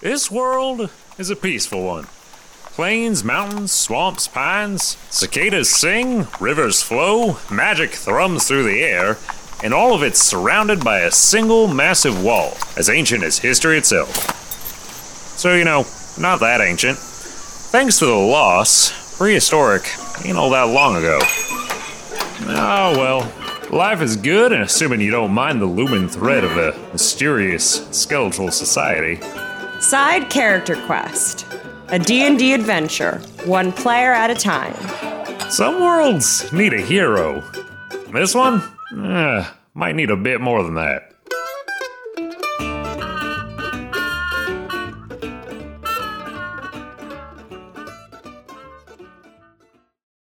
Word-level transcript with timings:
This 0.00 0.30
world 0.30 0.90
is 1.16 1.30
a 1.30 1.36
peaceful 1.36 1.82
one. 1.82 2.04
Plains, 2.74 3.24
mountains, 3.24 3.72
swamps, 3.72 4.28
pines, 4.28 4.98
cicadas 5.08 5.70
sing, 5.70 6.26
rivers 6.38 6.82
flow, 6.82 7.38
magic 7.50 7.92
thrums 7.92 8.46
through 8.46 8.64
the 8.64 8.82
air, 8.82 9.16
and 9.64 9.72
all 9.72 9.94
of 9.94 10.02
it's 10.02 10.20
surrounded 10.20 10.84
by 10.84 11.00
a 11.00 11.10
single 11.10 11.66
massive 11.66 12.22
wall, 12.22 12.52
as 12.76 12.90
ancient 12.90 13.24
as 13.24 13.38
history 13.38 13.78
itself. 13.78 14.14
So, 15.38 15.54
you 15.54 15.64
know, 15.64 15.86
not 16.20 16.40
that 16.40 16.60
ancient. 16.60 16.98
Thanks 16.98 17.98
to 18.00 18.04
the 18.04 18.14
loss, 18.14 19.16
prehistoric 19.16 19.90
ain't 20.26 20.36
all 20.36 20.50
that 20.50 20.64
long 20.64 20.96
ago. 20.96 21.20
Oh 22.48 22.92
well, 22.98 23.32
life 23.70 24.02
is 24.02 24.16
good, 24.16 24.52
and 24.52 24.62
assuming 24.62 25.00
you 25.00 25.10
don't 25.10 25.32
mind 25.32 25.62
the 25.62 25.66
looming 25.66 26.10
threat 26.10 26.44
of 26.44 26.58
a 26.58 26.78
mysterious 26.92 27.88
skeletal 27.92 28.50
society. 28.50 29.20
Side 29.80 30.30
character 30.30 30.76
quest. 30.86 31.46
A 31.88 31.98
D&D 31.98 32.54
adventure, 32.54 33.18
one 33.44 33.70
player 33.72 34.12
at 34.12 34.30
a 34.30 34.34
time. 34.34 34.74
Some 35.50 35.80
worlds 35.80 36.50
need 36.52 36.72
a 36.72 36.80
hero. 36.80 37.42
This 38.12 38.34
one, 38.34 38.62
eh, 39.04 39.46
might 39.74 39.94
need 39.94 40.10
a 40.10 40.16
bit 40.16 40.40
more 40.40 40.62
than 40.62 40.74
that. 40.74 41.12